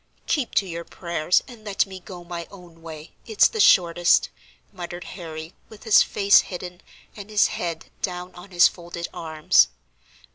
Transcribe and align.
"Keep 0.25 0.55
to 0.55 0.65
your 0.65 0.83
prayers, 0.83 1.43
and 1.47 1.63
let 1.63 1.85
me 1.85 1.99
go 1.99 2.23
my 2.23 2.47
own 2.49 2.81
way, 2.81 3.11
it's 3.27 3.47
the 3.47 3.59
shortest," 3.59 4.29
muttered 4.73 5.03
Harry, 5.03 5.53
with 5.69 5.83
his 5.83 6.01
face 6.01 6.39
hidden, 6.41 6.81
and 7.15 7.29
his 7.29 7.49
head 7.49 7.85
down 8.01 8.33
on 8.33 8.49
his 8.49 8.67
folded 8.67 9.07
arms. 9.13 9.67